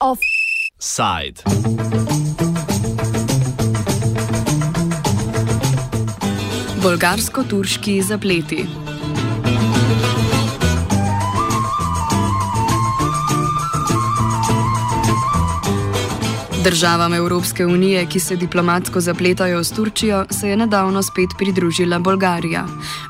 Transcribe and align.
Offside. 0.00 1.42
Bolgarsko-turški 6.80 8.02
zapleti. 8.02 8.64
Državam 16.64 17.14
Evropske 17.14 17.66
unije, 17.66 18.06
ki 18.06 18.20
se 18.20 18.36
diplomatsko 18.36 19.00
zapletajo 19.00 19.64
s 19.64 19.72
Turčijo, 19.72 20.24
se 20.30 20.48
je 20.48 20.56
nedavno 20.56 21.02
spet 21.02 21.30
pridružila 21.38 21.98
Bolgarija. 21.98 22.66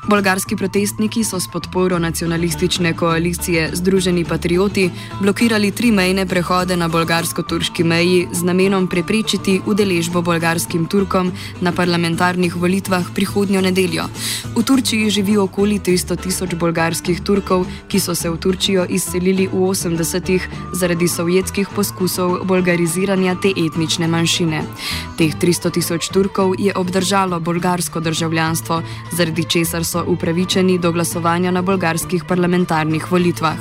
Bolgarski 0.09 0.55
protestniki 0.55 1.23
so 1.23 1.39
s 1.39 1.51
podporo 1.53 1.99
nacionalistične 1.99 2.93
koalicije 2.97 3.69
Združeni 3.73 4.25
patrioti 4.25 4.89
blokirali 5.19 5.71
tri 5.71 5.91
mejne 5.91 6.25
prehode 6.25 6.77
na 6.77 6.87
bolgarsko-turški 6.87 7.83
meji 7.83 8.27
z 8.31 8.43
namenom 8.43 8.87
preprečiti 8.87 9.61
udeležbo 9.65 10.21
bolgarskim 10.21 10.85
Turkom 10.85 11.31
na 11.61 11.71
parlamentarnih 11.71 12.55
volitvah 12.55 13.05
prihodnjo 13.15 13.61
nedeljo. 13.61 14.07
V 14.55 14.63
Turčiji 14.63 15.09
živi 15.09 15.37
okoli 15.37 15.79
300 15.79 16.21
tisoč 16.23 16.55
bolgarskih 16.55 17.21
Turkov, 17.21 17.67
ki 17.87 17.99
so 17.99 18.15
se 18.15 18.29
v 18.29 18.37
Turčijo 18.37 18.85
izselili 18.89 19.47
v 19.47 19.67
80-ih 19.75 20.49
zaradi 20.73 21.07
sovjetskih 21.07 21.67
poskusov 21.75 22.45
bolgariziranja 22.45 23.40
te 23.41 23.51
etnične 23.57 24.07
manjšine. 24.07 24.61
Teh 25.17 25.33
300 25.41 25.71
tisoč 25.73 26.09
Turkov 26.13 26.55
je 26.59 26.73
obdržalo 26.75 27.39
bolgarsko 27.39 27.99
državljanstvo, 27.99 28.81
zaradi 29.11 29.43
česar 29.43 29.85
so 29.85 30.03
upravičeni 30.07 30.77
do 30.79 30.91
glasovanja 30.91 31.51
na 31.51 31.61
bolgarskih 31.61 32.23
parlamentarnih 32.27 33.11
volitvah. 33.11 33.57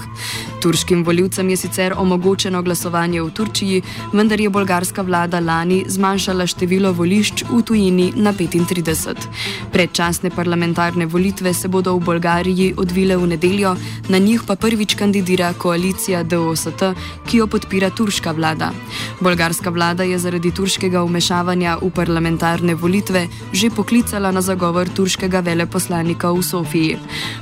Turškim 0.60 1.04
voljivcem 1.04 1.48
je 1.48 1.56
sicer 1.56 1.94
omogočeno 1.96 2.62
glasovanje 2.62 3.22
v 3.22 3.30
Turčiji, 3.30 3.82
vendar 4.12 4.40
je 4.40 4.50
bolgarska 4.50 5.02
vlada 5.02 5.40
lani 5.40 5.84
zmanjšala 5.88 6.44
število 6.46 6.92
volišč 6.92 7.44
v 7.48 7.62
tujini 7.64 8.12
na 8.16 8.32
35. 8.32 9.24
Predčasne 9.72 10.30
parlamentarne 10.30 11.06
volitve 11.06 11.54
se 11.54 11.68
bodo 11.68 11.94
v 11.96 12.04
Bolgariji 12.04 12.74
odvile 12.76 13.16
v 13.16 13.26
nedeljo, 13.26 13.72
na 14.08 14.18
njih 14.18 14.42
pa 14.46 14.56
prvič 14.56 14.94
kandidira 14.94 15.52
koalicija 15.52 16.22
DOST, 16.22 16.84
ki 17.24 17.40
jo 17.40 17.46
podpira 17.46 17.90
turška 17.90 18.32
vlada. 18.32 18.72
Bolgarska 19.20 19.70
vlada 19.70 20.04
je 20.04 20.18
zaradi 20.18 20.52
turškega 20.52 21.04
umešavanja 21.04 21.78
v 21.80 21.90
parlamentarne 21.90 22.74
volitve 22.74 23.28
že 23.52 23.70
poklicala 23.70 24.30
na 24.30 24.42
zagovor 24.42 24.88
turškega 24.88 25.40
veleposlanika 25.40 26.32
v 26.32 26.42
Sofiji. 26.42 26.98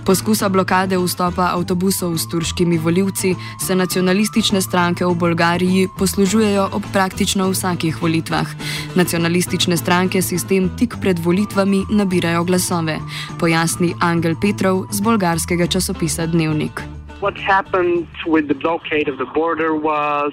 Poskusa 0.06 0.48
blokade 0.48 0.98
vstopa 0.98 1.50
avtobusov 1.58 2.14
s 2.18 2.28
turškimi 2.30 2.78
voljivci 2.78 3.07
se 3.16 3.74
nacionalistične 3.74 4.60
stranke 4.60 5.06
v 5.06 5.14
Bolgariji 5.14 5.88
poslužujejo 5.98 6.68
ob 6.72 6.82
praktično 6.92 7.48
vsakih 7.50 8.02
volitvah. 8.02 8.46
Nacionalistične 8.94 9.76
stranke 9.76 10.22
sistem 10.22 10.70
tik 10.78 10.96
pred 11.00 11.18
volitvami 11.18 11.84
nabirajo 11.90 12.44
glasove, 12.44 12.98
pojasni 13.40 13.94
Angel 14.00 14.34
Petrov 14.40 14.86
z 14.90 15.00
bolgarskega 15.00 15.66
časopisa 15.66 16.26
Dnevnik. 16.26 16.82
What 17.20 17.34
happened 17.38 18.06
with 18.26 18.46
the 18.48 18.54
blockade 18.54 19.08
of 19.10 19.18
the 19.18 19.26
border 19.34 19.74
was 19.74 20.32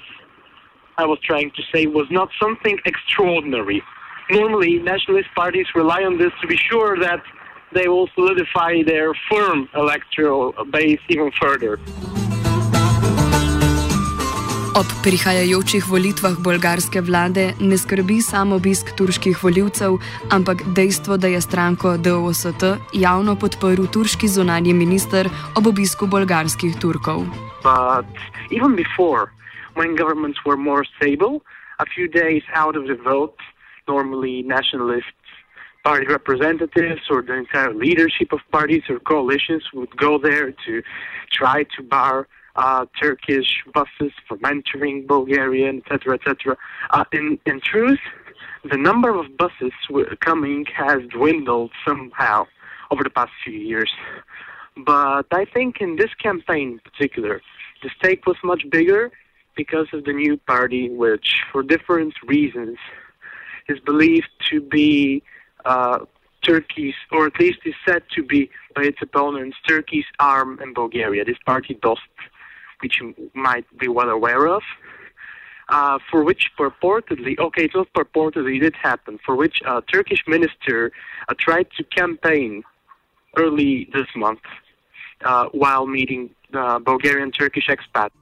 I 0.98 1.04
was 1.04 1.18
trying 1.20 1.50
to 1.56 1.62
say 1.72 1.86
was 1.86 2.08
not 2.10 2.28
something 2.40 2.78
extraordinary. 2.84 3.82
Normally, 4.30 4.78
nationalist 4.78 5.28
parties 5.34 5.66
rely 5.74 6.02
on 6.02 6.18
this 6.18 6.32
to 6.40 6.46
be 6.46 6.56
sure 6.56 6.98
that 6.98 7.22
they 7.72 7.88
will 7.88 8.08
solidify 8.14 8.82
their 8.82 9.12
firm 9.30 9.68
electoral 9.74 10.54
base 10.70 11.00
even 11.08 11.30
further. 11.40 11.78
Ob 14.76 14.84
prihajajočih 15.00 15.86
volitvah 15.88 16.34
bolgarske 16.44 17.00
vlade 17.00 17.44
ne 17.60 17.76
skrbi 17.80 18.18
samo 18.20 18.58
obisk 18.60 18.90
turških 18.98 19.38
voljivcev, 19.40 19.96
ampak 20.36 20.64
dejstvo, 20.76 21.16
da 21.16 21.30
je 21.32 21.40
stranko 21.40 21.94
DOST 21.96 22.64
javno 22.92 23.38
podporil 23.40 23.86
turški 23.88 24.28
zunanji 24.28 24.74
minister 24.76 25.30
ob 25.56 25.70
obisku 25.72 26.06
bolgarskih 26.06 26.76
Turkov. 26.76 27.24
But 27.64 28.04
even 28.52 28.76
before 28.76 29.32
when 29.80 29.96
governments 29.96 30.44
were 30.44 30.60
more 30.60 30.84
stable, 30.84 31.40
a 31.80 31.86
few 31.94 32.06
days 32.06 32.44
out 32.52 32.76
of 32.76 32.84
the 32.84 33.00
vote, 33.00 33.40
normally 33.88 34.42
nationalist 34.44 35.16
party 35.84 36.04
representatives 36.06 37.08
or 37.08 37.22
the 37.22 37.32
entire 37.32 37.72
leadership 37.72 38.28
of 38.30 38.40
parties 38.52 38.84
or 38.90 39.00
coalitions 39.00 39.64
would 39.72 39.96
go 39.96 40.18
there 40.18 40.52
to 40.66 40.82
try 41.32 41.64
to 41.76 41.82
bar 41.82 42.28
uh, 42.56 42.86
Turkish 43.00 43.62
buses 43.72 44.12
from 44.26 44.40
entering 44.44 45.06
Bulgaria, 45.06 45.72
etc., 45.72 46.14
etc. 46.14 46.56
Uh, 46.90 47.04
in, 47.12 47.38
in 47.46 47.60
truth, 47.60 48.00
the 48.70 48.76
number 48.76 49.10
of 49.14 49.36
buses 49.36 49.72
coming 50.20 50.64
has 50.74 51.00
dwindled 51.10 51.70
somehow 51.86 52.46
over 52.90 53.02
the 53.04 53.10
past 53.10 53.32
few 53.44 53.54
years. 53.54 53.92
But 54.84 55.26
I 55.32 55.44
think 55.44 55.80
in 55.80 55.96
this 55.96 56.12
campaign 56.14 56.72
in 56.72 56.78
particular, 56.80 57.40
the 57.82 57.90
stake 57.98 58.26
was 58.26 58.36
much 58.42 58.62
bigger 58.70 59.10
because 59.56 59.86
of 59.92 60.04
the 60.04 60.12
new 60.12 60.36
party, 60.36 60.90
which, 60.90 61.42
for 61.50 61.62
different 61.62 62.14
reasons, 62.26 62.76
is 63.68 63.78
believed 63.80 64.28
to 64.50 64.60
be 64.60 65.22
uh, 65.64 66.00
Turkey's, 66.42 66.94
or 67.10 67.26
at 67.26 67.40
least 67.40 67.58
is 67.64 67.74
said 67.86 68.02
to 68.14 68.22
be 68.22 68.50
by 68.74 68.82
its 68.82 68.98
opponents, 69.00 69.56
Turkey's 69.66 70.04
arm 70.20 70.60
in 70.62 70.74
Bulgaria. 70.74 71.24
This 71.24 71.38
party, 71.44 71.78
DOST, 71.82 72.02
which 72.80 73.00
you 73.00 73.14
might 73.34 73.66
be 73.78 73.88
well 73.88 74.10
aware 74.10 74.46
of, 74.46 74.62
uh, 75.68 75.98
for 76.10 76.22
which 76.22 76.50
purportedly, 76.58 77.38
okay, 77.38 77.64
it 77.64 77.74
was 77.74 77.86
purportedly, 77.96 78.56
it 78.56 78.60
did 78.60 78.76
happen, 78.76 79.18
for 79.24 79.34
which 79.34 79.60
a 79.66 79.82
Turkish 79.82 80.22
minister 80.26 80.92
uh, 81.28 81.34
tried 81.38 81.66
to 81.76 81.84
campaign 81.84 82.62
early 83.36 83.88
this 83.92 84.06
month 84.14 84.40
uh, 85.24 85.46
while 85.52 85.86
meeting 85.86 86.30
Bulgarian 86.84 87.30
Turkish 87.32 87.68
expats. 87.68 88.14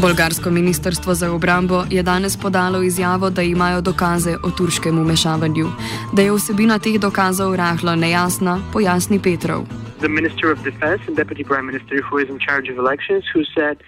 Bolgarsko 0.00 0.50
ministrstvo 0.50 1.14
za 1.14 1.32
obrambo 1.32 1.84
je 1.90 2.02
danes 2.02 2.36
podalo 2.36 2.82
izjavo, 2.82 3.30
da 3.30 3.42
imajo 3.42 3.80
dokaze 3.80 4.36
o 4.44 4.50
turškem 4.50 4.98
umešavanju. 4.98 5.66
Da 6.12 6.22
je 6.22 6.32
vsebina 6.32 6.78
teh 6.78 7.00
dokazov 7.00 7.56
rahlo 7.56 7.96
nejasna, 7.96 8.60
pojasni 8.72 9.18
Petrov. 9.22 9.87
The 10.00 10.08
Minister 10.08 10.50
of 10.50 10.62
Defense 10.62 11.02
and 11.06 11.16
Deputy 11.16 11.44
Prime 11.44 11.66
Minister, 11.66 12.00
who 12.02 12.18
is 12.18 12.28
in 12.28 12.38
charge 12.38 12.68
of 12.68 12.78
elections, 12.78 13.24
who 13.32 13.44
said 13.56 13.82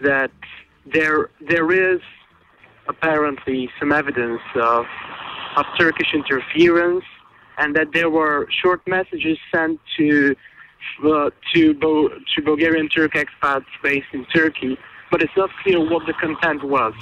that 0.00 0.30
there 0.86 1.30
there 1.40 1.70
is 1.72 2.00
apparently 2.86 3.70
some 3.80 3.90
evidence 3.90 4.42
of, 4.56 4.84
of 5.56 5.64
Turkish 5.78 6.12
interference 6.12 7.04
and 7.56 7.74
that 7.76 7.92
there 7.92 8.10
were 8.10 8.46
short 8.62 8.86
messages 8.86 9.38
sent 9.54 9.80
to 9.96 10.36
uh, 11.02 11.30
to, 11.54 11.72
Bo- 11.74 12.10
to 12.10 12.42
Bulgarian 12.42 12.88
Turk 12.90 13.14
expats 13.14 13.64
based 13.82 14.08
in 14.12 14.26
Turkey 14.26 14.76
but 15.14 15.22
it's 15.22 15.36
not 15.36 15.48
clear 15.62 15.78
what 15.78 16.04
the 16.06 16.12
content 16.14 16.64
was. 16.64 16.92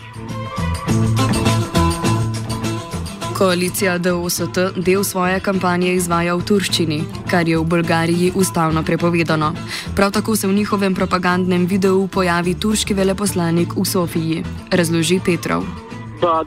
Koalicija 3.39 3.99
DOST 3.99 4.59
del 4.77 5.05
svoje 5.05 5.41
kampanje 5.41 5.95
izvaja 5.97 6.35
v 6.37 6.45
turščini, 6.45 6.99
kar 7.31 7.49
je 7.49 7.57
v 7.59 7.65
Bolgariji 7.65 8.33
ustavno 8.37 8.83
prepovedano. 8.85 9.53
Prav 9.97 10.13
tako 10.13 10.37
se 10.37 10.49
v 10.49 10.53
njihovem 10.53 10.95
propagandnem 10.95 11.67
videu 11.67 12.09
pojavi 12.13 12.55
turški 12.55 12.95
veleposlanik 12.95 13.73
v 13.77 13.85
Sofiji, 13.85 14.45
razloži 14.71 15.21
Petrov. 15.25 15.65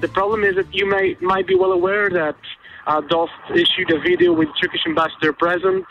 The 0.02 0.12
problem 0.14 0.44
is 0.44 0.56
that 0.56 0.70
you 0.72 0.86
may, 0.86 1.18
might 1.22 1.48
be 1.48 1.56
well 1.56 1.74
aware 1.74 2.10
that 2.10 2.40
uh, 2.88 3.02
DOST 3.10 3.42
issued 3.56 3.90
a 3.92 4.00
video 4.00 4.32
with 4.32 4.50
Turkish 4.62 4.86
ambassador 4.86 5.34
present. 5.34 5.86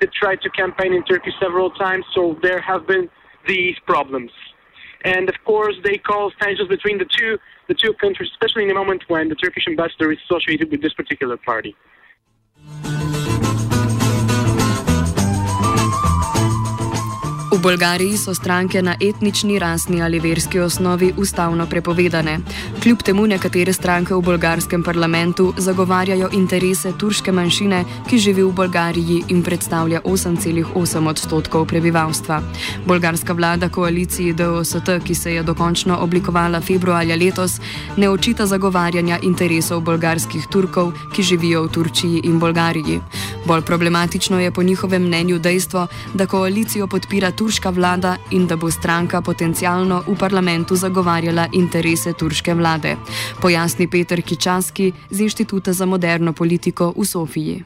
It 0.00 0.10
tried 0.20 0.40
to 0.42 0.50
campaign 0.50 0.92
in 0.94 1.02
Turkey 1.04 1.32
several 1.38 1.70
times, 1.70 2.04
so 2.14 2.36
there 2.42 2.60
have 2.60 2.86
been 2.86 3.08
these 3.46 3.76
problems. 3.86 4.30
And 5.04 5.28
of 5.28 5.34
course 5.44 5.76
they 5.84 5.98
cause 5.98 6.32
tensions 6.40 6.68
between 6.68 6.98
the 6.98 7.04
two 7.04 7.38
the 7.68 7.74
two 7.74 7.92
countries, 7.94 8.30
especially 8.32 8.62
in 8.62 8.68
the 8.68 8.74
moment 8.74 9.04
when 9.08 9.28
the 9.28 9.34
Turkish 9.34 9.66
ambassador 9.66 10.10
is 10.12 10.18
associated 10.24 10.70
with 10.70 10.82
this 10.82 10.92
particular 10.92 11.36
party. 11.36 11.76
Bolgariji 17.62 18.16
so 18.18 18.34
stranke 18.34 18.82
na 18.82 18.96
etnični, 19.00 19.58
rasni 19.58 20.02
ali 20.02 20.18
verski 20.18 20.58
osnovi 20.60 21.12
ustavno 21.16 21.66
prepovedane. 21.66 22.38
Kljub 22.82 23.02
temu 23.02 23.26
nekatere 23.26 23.72
stranke 23.72 24.14
v 24.14 24.20
bolgarskem 24.20 24.82
parlamentu 24.82 25.54
zagovarjajo 25.56 26.30
interese 26.32 26.92
turške 26.98 27.32
manjšine, 27.32 27.84
ki 28.08 28.18
živi 28.18 28.42
v 28.42 28.52
Bolgariji 28.52 29.24
in 29.28 29.44
predstavlja 29.46 30.00
8,8 30.04 31.08
odstotkov 31.08 31.66
prebivalstva. 31.66 32.40
Bolgarska 32.86 33.32
vlada 33.32 33.68
koaliciji 33.68 34.32
DOST, 34.32 34.90
ki 35.04 35.14
se 35.14 35.34
je 35.34 35.42
dokončno 35.42 36.00
oblikovala 36.02 36.60
februarja 36.60 37.16
letos, 37.16 37.60
ne 37.96 38.10
očita 38.10 38.46
zagovarjanja 38.46 39.20
interesov 39.22 39.80
bolgarskih 39.80 40.50
Turkov, 40.50 40.92
ki 41.14 41.22
živijo 41.22 41.62
v 41.62 41.72
Turčiji 41.78 42.20
in 42.24 42.38
Bolgariji. 42.38 43.00
Bolj 43.46 43.62
problematično 43.62 44.40
je 44.40 44.50
po 44.50 44.62
njihovem 44.62 45.02
mnenju 45.02 45.38
dejstvo, 45.38 45.86
da 46.14 46.26
koalicijo 46.26 46.86
podpira 46.86 47.30
turška 47.52 47.70
vlada 47.70 48.16
in 48.30 48.46
da 48.46 48.56
bo 48.56 48.70
stranka 48.70 49.20
potencialno 49.20 49.98
v 50.08 50.14
parlamentu 50.16 50.72
zagovarjala 50.74 51.46
interese 51.52 52.12
turške 52.16 52.54
vlade. 52.54 52.96
Pojasni 53.42 53.90
Peter 53.92 54.22
Kičaski 54.22 54.92
z 55.10 55.20
Inštituta 55.20 55.72
za 55.72 55.86
moderno 55.86 56.32
politiko 56.32 56.94
v 56.96 57.04
Sofiji. 57.04 57.64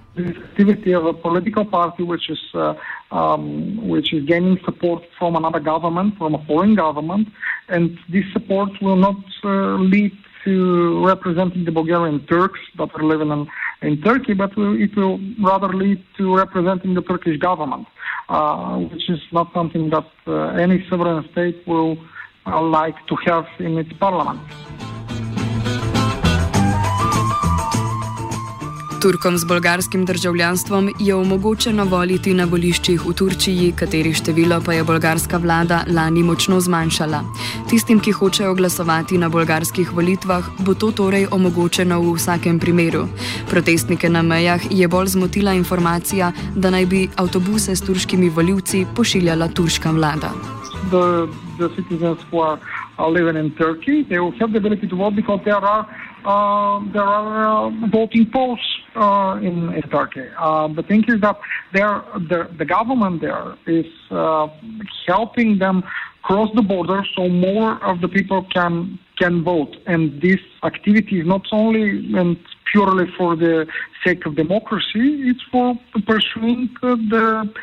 Um, 3.12 3.78
which 3.86 4.12
is 4.12 4.24
gaining 4.26 4.58
support 4.64 5.02
from 5.16 5.36
another 5.36 5.60
government, 5.60 6.18
from 6.18 6.34
a 6.34 6.42
foreign 6.48 6.74
government, 6.74 7.28
and 7.68 7.96
this 8.10 8.26
support 8.32 8.70
will 8.82 8.96
not 8.98 9.22
uh, 9.44 9.78
lead 9.78 10.10
to 10.44 11.06
representing 11.06 11.64
the 11.64 11.70
Bulgarian 11.70 12.18
Turks 12.26 12.58
that 12.78 12.90
are 12.96 13.06
living 13.06 13.30
in, 13.30 13.46
in 13.82 14.00
Turkey, 14.02 14.34
but 14.34 14.52
it 14.56 14.96
will 14.96 15.20
rather 15.40 15.68
lead 15.68 16.02
to 16.16 16.34
representing 16.36 16.94
the 16.94 17.02
Turkish 17.02 17.38
government, 17.38 17.86
uh, 18.28 18.78
which 18.78 19.08
is 19.08 19.20
not 19.32 19.52
something 19.52 19.90
that 19.90 20.06
uh, 20.26 20.48
any 20.64 20.84
sovereign 20.88 21.26
state 21.32 21.66
will 21.66 21.98
uh, 22.46 22.62
like 22.62 22.94
to 23.06 23.16
have 23.26 23.46
in 23.58 23.78
its 23.78 23.92
parliament. 23.94 24.40
Turkom 29.02 29.38
z 29.38 29.44
bolgarskim 29.44 30.04
državljanstvom 30.04 30.90
je 31.00 31.14
omogočeno 31.14 31.84
voliti 31.84 32.34
na 32.34 32.44
voliščih 32.44 33.02
v 33.04 33.12
Turčiji, 33.12 33.72
katerih 33.76 34.16
število 34.16 34.60
pa 34.64 34.72
je 34.72 34.84
bolgarska 34.84 35.36
vlada 35.36 35.82
lani 35.92 36.22
močno 36.22 36.60
zmanjšala. 36.60 37.20
Tistim, 37.68 38.00
ki 38.00 38.14
hočejo 38.16 38.54
glasovati 38.54 39.18
na 39.18 39.28
bolgarskih 39.28 39.92
volitvah, 39.92 40.48
bo 40.64 40.74
to 40.74 40.90
torej 40.92 41.26
omogočeno 41.30 42.00
v 42.00 42.14
vsakem 42.16 42.60
primeru. 42.60 43.04
Protestnike 43.50 44.08
na 44.08 44.22
mejah 44.22 44.64
je 44.70 44.88
bolj 44.88 45.12
zmotila 45.16 45.52
informacija, 45.52 46.32
da 46.56 46.70
naj 46.70 46.86
bi 46.86 47.08
avtobuse 47.16 47.76
s 47.76 47.84
turškimi 47.84 48.28
voljivci 48.28 48.86
pošiljala 48.96 49.48
turška 49.48 49.90
vlada. 49.90 50.32
The, 50.90 51.28
the 51.58 51.68
are 52.98 53.10
living 53.10 53.36
in 53.36 53.50
Turkey. 53.56 54.04
They 54.04 54.18
will 54.18 54.32
have 54.38 54.52
the 54.52 54.58
ability 54.58 54.88
to 54.88 54.96
vote 54.96 55.16
because 55.16 55.40
there 55.44 55.56
are 55.56 55.84
uh, 56.24 56.80
there 56.92 57.02
are 57.02 57.66
uh, 57.66 57.70
voting 57.92 58.26
polls 58.32 58.75
uh, 58.96 59.36
in, 59.36 59.72
in 59.74 59.82
Turkey. 59.82 60.26
Uh, 60.38 60.68
the 60.68 60.82
thing 60.82 61.04
is 61.08 61.20
that 61.20 61.38
there, 61.72 62.02
the, 62.14 62.48
the 62.58 62.64
government 62.64 63.20
there 63.20 63.54
is 63.66 63.86
uh, 64.10 64.48
helping 65.06 65.58
them 65.58 65.84
cross 66.22 66.48
the 66.54 66.62
border 66.62 67.04
so 67.14 67.28
more 67.28 67.82
of 67.84 68.00
the 68.00 68.08
people 68.08 68.44
can 68.52 68.98
can 69.18 69.42
vote. 69.42 69.76
And 69.86 70.20
this 70.20 70.40
activity 70.62 71.20
is 71.20 71.26
not 71.26 71.46
only 71.52 72.14
and 72.14 72.36
purely 72.70 73.06
for 73.16 73.36
the 73.36 73.66
sake 74.04 74.26
of 74.26 74.34
democracy; 74.34 75.06
it's 75.30 75.42
for 75.50 75.78
pursuing 76.06 76.68
uh, 76.82 76.96
the 77.14 77.54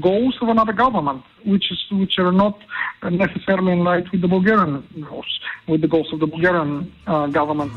goals 0.00 0.36
of 0.42 0.48
another 0.48 0.72
government, 0.72 1.22
which 1.44 1.70
is 1.70 1.80
which 1.92 2.18
are 2.18 2.32
not 2.32 2.58
necessarily 3.10 3.72
in 3.72 3.84
line 3.84 4.08
with 4.12 4.20
the 4.20 4.28
Bulgarian 4.28 4.84
goals, 5.08 5.40
with 5.68 5.80
the 5.80 5.88
goals 5.88 6.12
of 6.12 6.20
the 6.20 6.26
Bulgarian 6.26 6.92
uh, 7.06 7.26
government. 7.28 7.72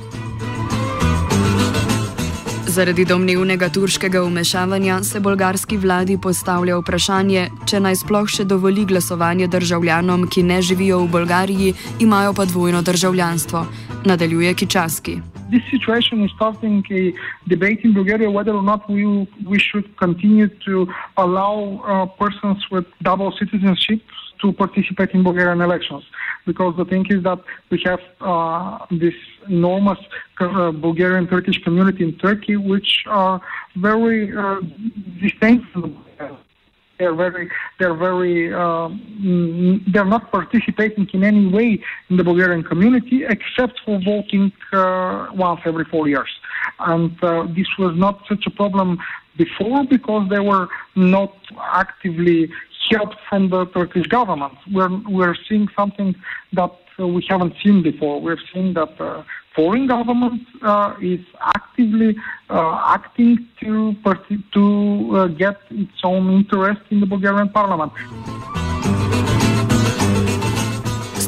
Zaradi 2.74 3.06
domnevnega 3.06 3.70
turškega 3.70 4.24
umešavanja 4.24 5.04
se 5.04 5.20
bolgarski 5.20 5.78
vladi 5.78 6.16
postavlja 6.18 6.80
vprašanje, 6.80 7.44
če 7.70 7.82
naj 7.86 8.00
sploh 8.02 8.32
še 8.36 8.48
dovoli 8.50 8.88
glasovanje 8.90 9.46
državljanom, 9.54 10.24
ki 10.26 10.42
ne 10.50 10.58
živijo 10.66 11.04
v 11.04 11.12
Bolgariji, 11.18 11.76
imajo 12.02 12.34
pa 12.34 12.48
dvojno 12.50 12.82
državljanstvo. 12.82 13.66
Nadaljuje 14.10 14.54
Kičaski. 14.54 15.20
this 15.54 15.62
situation 15.70 16.24
is 16.26 16.32
starting 16.36 16.84
a 17.00 17.14
debate 17.48 17.82
in 17.84 17.94
Bulgaria 17.94 18.30
whether 18.38 18.54
or 18.60 18.66
not 18.72 18.82
we 18.90 19.04
we 19.52 19.60
should 19.68 19.88
continue 20.04 20.48
to 20.66 20.76
allow 21.24 21.54
uh, 21.92 22.06
persons 22.22 22.60
with 22.74 22.86
double 23.10 23.30
citizenship 23.40 24.02
to 24.44 24.54
participate 24.54 25.12
in 25.12 25.24
Bulgarian 25.24 25.62
elections. 25.62 26.04
Because 26.46 26.74
the 26.82 26.86
thing 26.86 27.06
is 27.10 27.24
that 27.24 27.40
we 27.72 27.82
have 27.90 28.04
uh, 28.22 28.86
this 29.04 29.18
enormous 29.48 30.02
uh, 30.40 30.72
Bulgarian 30.88 31.26
Turkish 31.28 31.60
community 31.64 32.04
in 32.04 32.14
Turkey, 32.28 32.58
which 32.58 32.92
are 33.08 33.42
very 33.88 34.22
uh, 34.38 34.60
distinct 35.26 35.66
they're 37.00 37.16
very, 37.16 37.50
they're 37.80 37.96
very, 37.96 38.54
um, 38.54 39.84
they're 39.92 40.06
not 40.06 40.32
participating 40.32 41.06
in 41.14 41.24
any 41.24 41.48
way 41.48 41.70
in 42.10 42.18
the 42.18 42.24
Bulgarian 42.24 42.64
community 42.64 43.24
except 43.36 43.76
for 43.84 44.00
voting 44.14 44.52
uh, 44.72 45.28
once 45.34 45.62
every 45.66 45.86
four 45.86 46.08
years. 46.08 46.30
And 46.80 47.12
uh, 47.24 47.48
this 47.58 47.68
was 47.80 47.94
not 47.98 48.16
such 48.30 48.46
a 48.46 48.52
problem 48.52 49.00
before 49.38 49.84
because 49.86 50.30
they 50.30 50.40
were 50.40 50.68
not 50.96 51.36
actively 51.84 52.52
helped 52.92 53.18
from 53.30 53.50
the 53.50 53.66
Turkish 53.68 54.08
government. 54.08 54.54
We're, 54.72 54.96
we're 55.08 55.36
seeing 55.48 55.68
something 55.76 56.16
that 56.54 56.72
uh, 57.00 57.08
we 57.08 57.26
haven't 57.28 57.56
seen 57.64 57.82
before. 57.82 58.22
We've 58.22 58.38
seen 58.54 58.74
that 58.74 59.00
uh, 59.00 59.24
foreign 59.56 59.88
government 59.88 60.42
uh, 60.62 60.96
is 61.02 61.22
actively 61.42 62.16
uh, 62.50 62.94
acting 62.96 63.48
to 63.62 63.96
to 64.54 65.36
get 65.38 65.58
its 65.72 66.00
own 66.04 66.32
interest 66.32 66.82
in 66.92 67.00
the 67.00 67.06
Bulgarian 67.06 67.50
parliament. 67.50 67.94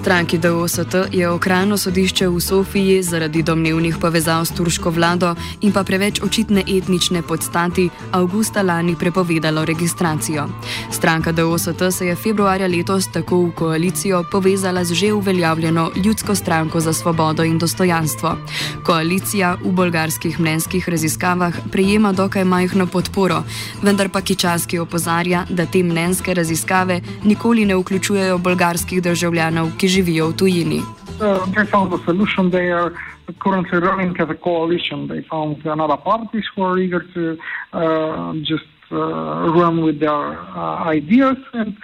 Stranki 0.05 0.37
DOST 0.37 0.95
je 1.11 1.29
okrajno 1.29 1.77
sodišče 1.77 2.27
v 2.29 2.39
Sofiji 2.39 3.03
zaradi 3.03 3.41
domnevnih 3.43 3.95
povezav 4.01 4.43
s 4.45 4.51
turško 4.53 4.89
vlado 4.93 5.31
in 5.61 5.71
pa 5.73 5.81
preveč 5.83 6.19
očitne 6.21 6.61
etnične 6.61 7.21
podstati 7.21 7.89
avgusta 8.11 8.61
lani 8.61 8.93
prepovedalo 8.95 9.65
registracijo. 9.65 10.45
Stranka 10.91 11.31
DOST 11.31 11.81
se 11.91 12.05
je 12.05 12.15
februarja 12.15 12.67
letos 12.67 13.07
tako 13.13 13.39
v 13.45 13.51
koalicijo 13.51 14.23
povezala 14.31 14.83
z 14.83 14.93
že 14.93 15.13
uveljavljeno 15.13 15.91
Ljudsko 16.05 16.35
stranko 16.35 16.79
za 16.79 16.93
svobodo 16.93 17.43
in 17.43 17.57
dostojanstvo. 17.57 18.37
Koalicija 18.85 19.57
v 19.63 19.71
bolgarskih 19.71 20.39
mnenjskih 20.39 20.89
raziskavah 20.89 21.53
prejema 21.71 22.11
dokaj 22.11 22.43
majhno 22.43 22.85
podporo, 22.87 23.43
vendar 23.81 24.09
pa 24.09 24.21
Kičaski 24.21 24.79
opozarja, 24.79 25.45
da 25.49 25.65
te 25.65 25.83
mnenjske 25.83 26.33
raziskave 26.33 27.01
nikoli 27.23 27.65
ne 27.65 27.75
vključujejo 27.75 28.37
bolgarskih 28.37 29.01
državljanov, 29.01 29.71
ki 29.77 29.94
živijo 29.95 30.27
v 30.27 30.33
tujini. 30.33 30.81
They 31.55 31.65
found 31.65 31.93
a 31.93 31.97
solution. 32.05 32.51
They 32.51 32.71
are 32.71 32.91
currently 33.39 33.79
running 33.79 34.15
as 34.19 34.29
a 34.29 34.35
coalition. 34.35 35.07
They 35.07 35.21
found 35.33 35.65
another 35.65 35.97
parties 35.97 36.45
who 36.53 36.63
are 36.63 36.77
eager 36.77 37.01
to 37.13 37.37
uh, 37.73 38.33
just 38.51 38.65
uh, 38.91 38.97
run 39.59 39.83
with 39.85 39.99
their 39.99 40.11
uh, 40.11 40.97
ideas, 40.97 41.37
and 41.53 41.77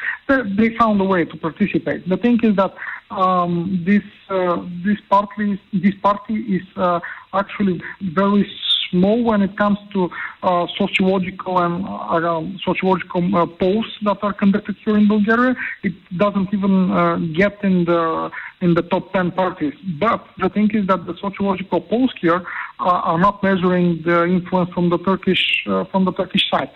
they 0.58 0.70
found 0.77 1.01
a 1.01 1.08
way 1.13 1.25
to 1.25 1.38
participate. 1.38 2.08
The 2.08 2.18
thing 2.18 2.39
is 2.44 2.56
that 2.58 2.74
um, 3.10 3.84
this 3.86 4.03
uh, 4.30 4.58
this 4.86 5.00
party 5.10 5.60
this 5.74 5.96
party 6.01 6.36
is 6.58 6.65
uh, 6.75 7.00
actually 7.34 7.82
very 8.01 8.46
small 8.92 9.24
when 9.24 9.42
it 9.42 9.58
comes 9.58 9.80
to 9.94 10.10
uh, 10.44 10.68
sociological 10.78 11.58
and 11.60 11.86
uh, 11.86 12.42
sociological 12.64 13.24
uh, 13.36 13.46
polls 13.46 13.86
that 14.04 14.18
are 14.22 14.34
conducted 14.34 14.76
here 14.86 14.98
in 14.98 15.08
Bulgaria. 15.08 15.56
It 15.84 15.94
doesn't 16.18 16.54
even 16.54 16.92
uh, 16.92 17.16
get 17.34 17.64
in 17.64 17.86
the 17.86 18.30
in 18.62 18.76
the 18.76 18.84
top 18.84 19.12
10 19.14 19.32
parties. 19.32 19.74
But 20.00 20.24
the 20.38 20.50
thing 20.50 20.70
is 20.74 20.86
that 20.88 21.06
the 21.08 21.16
sociological 21.20 21.82
polls 21.82 22.14
here 22.22 22.44
are 22.80 23.20
not 23.20 23.42
measuring 23.44 24.02
the 24.04 24.26
influence 24.26 24.72
from 24.72 24.90
the 24.90 25.00
Turkish 25.00 25.64
uh, 25.68 25.86
from 25.86 26.06
the 26.06 26.14
Turkish 26.14 26.50
side. 26.50 26.72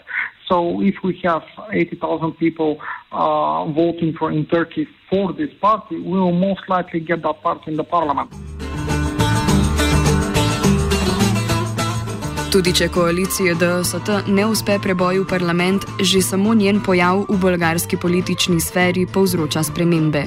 So 0.47 0.81
if 0.81 0.95
we 1.03 1.19
have 1.23 1.43
80,000 1.71 2.33
people 2.33 2.79
uh, 3.11 3.65
voting 3.65 4.13
for 4.13 4.31
in 4.31 4.45
Turkey 4.45 4.87
for 5.09 5.33
this 5.33 5.49
party, 5.59 5.95
we 5.95 6.19
will 6.19 6.31
most 6.31 6.69
likely 6.69 6.99
get 6.99 7.23
that 7.23 7.41
party 7.41 7.71
in 7.71 7.77
the 7.77 7.83
parliament. 7.83 8.31
Tudi 12.55 12.71
če 12.71 12.85
koalicije 12.87 13.51
DST 13.59 14.13
ne 14.31 14.45
uspe 14.47 14.77
preboj 14.79 15.17
v 15.19 15.23
parlament, 15.27 15.83
že 15.99 16.21
samo 16.23 16.53
njen 16.55 16.77
pojav 16.79 17.25
v 17.27 17.35
bolgarski 17.35 17.97
politični 17.99 18.61
sferi 18.63 19.03
povzroča 19.03 19.59
spremembe. 19.63 20.21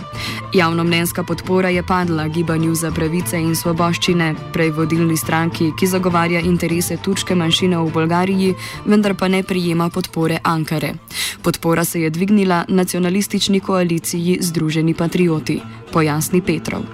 Javnomnenjska 0.52 1.25
podpora 1.25 1.73
je 1.73 1.80
padla 1.88 2.28
gibanju 2.28 2.75
za 2.75 2.90
pravice 2.92 3.40
in 3.40 3.56
svoboščine, 3.56 4.35
prej 4.52 4.75
vodilni 4.76 5.16
stranki, 5.16 5.70
ki 5.73 5.88
zagovarja 5.88 6.44
interese 6.44 7.00
turške 7.00 7.32
manjšine 7.32 7.80
v 7.80 7.97
Bolgariji, 7.97 8.54
vendar 8.85 9.16
pa 9.16 9.32
ne 9.32 9.40
prijema 9.40 9.88
podpore 9.88 10.37
Ankare. 10.44 10.99
Podpora 11.42 11.85
se 11.85 12.02
je 12.02 12.11
dvignila 12.11 12.66
nacionalistični 12.68 13.61
koaliciji 13.61 14.37
Združeni 14.44 14.94
patrioti, 14.94 15.62
pojasni 15.92 16.44
Petrov. 16.44 16.85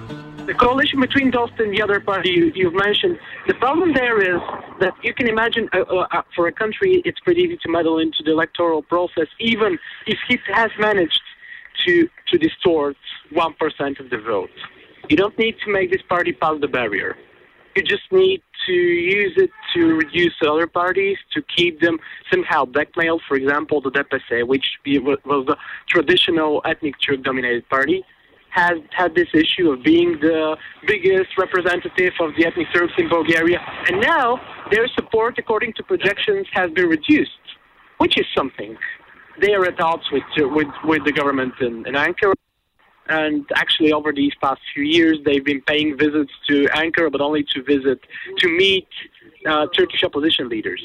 the 0.46 0.54
coalition 0.54 1.00
between 1.00 1.30
Dost 1.30 1.54
and 1.58 1.72
the 1.72 1.82
other 1.82 2.00
party 2.00 2.30
you, 2.30 2.52
you've 2.54 2.74
mentioned, 2.74 3.18
the 3.46 3.54
problem 3.54 3.94
there 3.94 4.20
is 4.20 4.40
that 4.80 4.94
you 5.02 5.14
can 5.14 5.28
imagine 5.28 5.68
uh, 5.72 5.80
uh, 5.80 6.06
uh, 6.10 6.22
for 6.34 6.46
a 6.48 6.52
country 6.52 7.02
it's 7.04 7.20
pretty 7.20 7.42
easy 7.42 7.58
to 7.62 7.68
meddle 7.68 7.98
into 7.98 8.22
the 8.24 8.32
electoral 8.32 8.82
process, 8.82 9.26
even 9.38 9.78
if 10.06 10.18
he 10.28 10.38
has 10.52 10.70
managed 10.78 11.20
to, 11.86 12.08
to 12.28 12.38
distort 12.38 12.96
1% 13.32 14.00
of 14.00 14.10
the 14.10 14.18
vote. 14.18 14.50
You 15.08 15.16
don't 15.16 15.38
need 15.38 15.56
to 15.64 15.72
make 15.72 15.90
this 15.90 16.02
party 16.02 16.32
pass 16.32 16.60
the 16.60 16.68
barrier. 16.68 17.16
You 17.76 17.82
just 17.82 18.10
need 18.12 18.40
to 18.66 18.72
use 18.72 19.32
it 19.36 19.50
to 19.74 19.96
reduce 19.96 20.34
other 20.46 20.66
parties, 20.66 21.18
to 21.32 21.42
keep 21.42 21.80
them 21.80 21.98
somehow 22.30 22.64
blackmailed. 22.64 23.22
For 23.28 23.36
example, 23.36 23.80
the 23.80 23.90
DPS, 23.90 24.46
which 24.46 24.66
was 24.86 25.46
the 25.46 25.56
traditional 25.88 26.62
ethnic 26.64 26.94
Turk 27.04 27.22
dominated 27.22 27.68
party 27.68 28.04
has 28.54 28.78
had 28.92 29.14
this 29.16 29.30
issue 29.34 29.72
of 29.72 29.82
being 29.82 30.12
the 30.20 30.56
biggest 30.86 31.30
representative 31.36 32.12
of 32.20 32.30
the 32.36 32.46
ethnic 32.46 32.68
Serbs 32.72 32.92
in 32.98 33.08
Bulgaria, 33.08 33.58
and 33.88 34.00
now 34.00 34.40
their 34.70 34.86
support, 34.96 35.38
according 35.38 35.72
to 35.78 35.82
projections, 35.82 36.46
has 36.52 36.70
been 36.70 36.88
reduced, 36.88 37.44
which 37.98 38.16
is 38.16 38.26
something. 38.38 38.76
They 39.42 39.52
are 39.54 39.64
at 39.66 39.80
odds 39.80 40.06
with 40.12 40.22
with, 40.36 40.72
with 40.84 41.04
the 41.04 41.12
government 41.20 41.54
in, 41.60 41.74
in 41.88 41.94
Ankara. 41.94 42.34
And 43.08 43.44
actually, 43.56 43.92
over 43.92 44.12
these 44.12 44.34
past 44.40 44.60
few 44.72 44.84
years, 44.84 45.18
they've 45.26 45.44
been 45.44 45.62
paying 45.72 45.98
visits 45.98 46.32
to 46.48 46.56
Ankara, 46.82 47.10
but 47.10 47.20
only 47.20 47.44
to 47.52 47.62
visit, 47.62 47.98
to 48.38 48.48
meet 48.48 48.88
uh, 49.50 49.66
Turkish 49.76 50.02
opposition 50.04 50.48
leaders. 50.48 50.82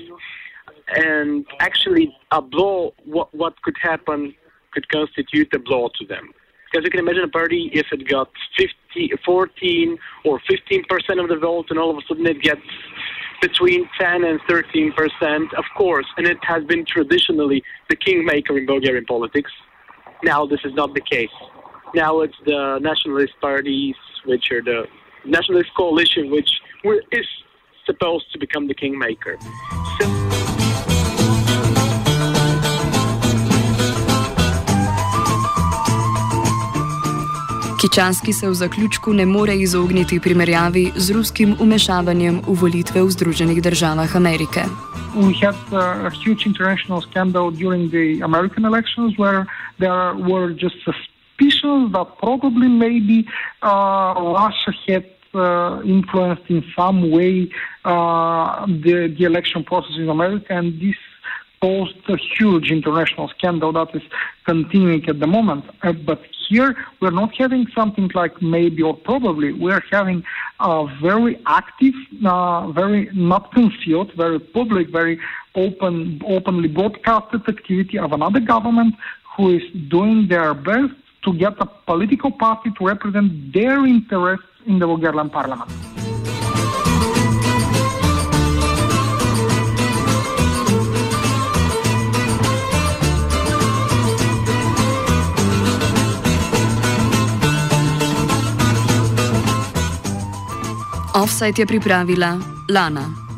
And 0.95 1.45
actually, 1.59 2.05
a 2.31 2.41
blow, 2.41 2.93
what, 3.05 3.33
what 3.33 3.53
could 3.61 3.77
happen, 3.81 4.33
could 4.73 4.89
constitute 4.89 5.53
a 5.53 5.59
blow 5.59 5.89
to 5.99 6.05
them. 6.13 6.25
Because 6.71 6.85
you 6.85 6.91
can 6.91 6.99
imagine 6.99 7.23
a 7.23 7.29
party 7.29 7.71
if 7.73 7.87
it 7.91 8.07
got 8.07 8.29
50, 8.57 9.13
14 9.25 9.97
or 10.25 10.39
15 10.47 10.83
percent 10.89 11.19
of 11.19 11.29
the 11.29 11.37
vote, 11.37 11.67
and 11.69 11.79
all 11.79 11.89
of 11.89 11.97
a 11.97 12.01
sudden 12.07 12.25
it 12.27 12.41
gets 12.41 12.61
between 13.41 13.89
10 13.99 14.23
and 14.23 14.39
13 14.47 14.93
percent, 14.93 15.53
of 15.53 15.63
course, 15.75 16.05
and 16.17 16.27
it 16.27 16.37
has 16.43 16.63
been 16.65 16.85
traditionally 16.85 17.63
the 17.89 17.95
kingmaker 17.95 18.57
in 18.57 18.65
Bulgarian 18.65 19.05
politics. 19.05 19.51
Now 20.23 20.45
this 20.45 20.59
is 20.63 20.73
not 20.73 20.93
the 20.93 21.01
case. 21.01 21.29
Now 21.95 22.21
it's 22.21 22.35
the 22.45 22.79
nationalist 22.81 23.33
parties, 23.41 23.95
which 24.25 24.51
are 24.51 24.61
the 24.61 24.85
nationalist 25.25 25.71
coalition, 25.75 26.29
which 26.29 26.49
is 27.11 27.25
supposed 27.85 28.31
to 28.33 28.39
become 28.39 28.67
the 28.67 28.75
kingmaker. 28.75 29.37
So 29.99 30.18
Kičanski 37.81 38.33
se 38.33 38.47
v 38.49 38.53
zaključku 38.53 39.13
ne 39.13 39.25
more 39.25 39.55
izogniti 39.55 40.19
primerjavi 40.19 40.91
z 40.95 41.13
ruskim 41.15 41.55
umešavanjem 41.59 42.41
v 42.47 42.55
volitve 42.61 43.01
v 43.01 43.11
Združenih 43.15 43.61
državah 43.63 44.15
Amerike. 44.15 44.67
We 45.15 45.31
had 45.39 45.55
uh, 45.71 46.07
a 46.07 46.11
huge 46.11 46.43
international 46.45 46.99
scandal 47.01 47.51
during 47.51 47.87
the 47.91 48.19
American 48.19 48.65
elections 48.65 49.15
where 49.17 49.47
there 49.79 50.11
were 50.29 50.51
just 50.51 50.75
suspicions 50.83 51.93
that 51.95 52.07
probably 52.19 52.67
maybe 52.67 53.23
uh, 53.63 54.11
Russia 54.39 54.71
had 54.87 55.05
uh, 55.33 55.79
influenced 55.85 56.49
in 56.49 56.63
some 56.75 57.11
way 57.15 57.47
uh, 57.85 58.67
the, 58.83 59.07
the 59.17 59.23
election 59.23 59.63
process 59.63 59.95
in 59.95 60.09
America, 60.09 60.51
and 60.51 60.75
this 60.81 60.99
caused 61.61 62.03
a 62.09 62.17
huge 62.37 62.71
international 62.71 63.29
scandal 63.29 63.71
that 63.71 63.95
is 63.95 64.03
continuing 64.45 65.07
at 65.07 65.19
the 65.19 65.27
moment. 65.27 65.63
Uh, 65.81 65.93
but 65.93 66.19
here 66.49 66.75
we're 66.99 67.17
not 67.21 67.31
having 67.35 67.67
something 67.75 68.09
like 68.15 68.41
maybe 68.41 68.81
or 68.81 68.95
probably. 68.95 69.53
We're 69.53 69.83
having 69.91 70.23
a 70.59 70.87
very 71.01 71.39
active, 71.45 71.93
uh, 72.25 72.71
very 72.71 73.09
not 73.13 73.53
concealed, 73.53 74.11
very 74.13 74.39
public, 74.39 74.89
very 74.89 75.19
open, 75.55 76.21
openly 76.25 76.67
broadcasted 76.67 77.47
activity 77.47 77.97
of 77.99 78.11
another 78.13 78.39
government 78.39 78.95
who 79.35 79.55
is 79.57 79.63
doing 79.89 80.27
their 80.27 80.53
best 80.53 80.93
to 81.25 81.33
get 81.33 81.53
a 81.59 81.67
political 81.91 82.31
party 82.31 82.71
to 82.77 82.85
represent 82.85 83.53
their 83.53 83.85
interests 83.85 84.47
in 84.65 84.79
the 84.79 84.87
Bulgarian 84.87 85.29
parliament. 85.29 85.88
Offside 101.19 101.61
je 101.61 101.65
pripravila 101.65 102.39
Lana. 102.69 103.28